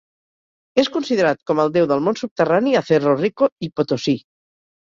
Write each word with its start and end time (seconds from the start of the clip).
És 0.83 0.89
considerat 0.95 1.43
com 1.51 1.61
el 1.65 1.69
déu 1.75 1.87
del 1.93 2.03
món 2.07 2.19
subterrani 2.21 2.75
a 2.75 2.83
Cerro 2.91 3.15
Rico 3.21 3.51
i 3.69 3.73
Potosí. 3.77 4.19